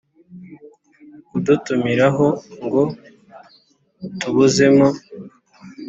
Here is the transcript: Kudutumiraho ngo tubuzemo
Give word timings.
Kudutumiraho 1.29 2.27
ngo 2.63 2.81
tubuzemo 4.19 4.87